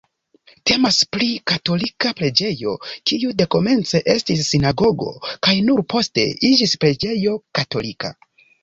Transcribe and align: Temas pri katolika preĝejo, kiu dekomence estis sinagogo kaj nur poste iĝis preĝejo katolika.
Temas 0.69 0.95
pri 1.15 1.27
katolika 1.51 2.13
preĝejo, 2.21 2.73
kiu 3.11 3.35
dekomence 3.43 4.03
estis 4.17 4.43
sinagogo 4.55 5.15
kaj 5.29 5.55
nur 5.71 5.87
poste 5.95 6.29
iĝis 6.53 6.79
preĝejo 6.85 7.41
katolika. 7.61 8.17